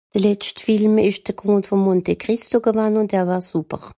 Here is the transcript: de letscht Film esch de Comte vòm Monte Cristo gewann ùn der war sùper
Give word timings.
de 0.15 0.19
letscht 0.23 0.57
Film 0.65 0.95
esch 1.07 1.21
de 1.25 1.33
Comte 1.41 1.69
vòm 1.71 1.83
Monte 1.87 2.15
Cristo 2.23 2.57
gewann 2.67 2.97
ùn 3.01 3.11
der 3.13 3.25
war 3.29 3.43
sùper 3.51 3.81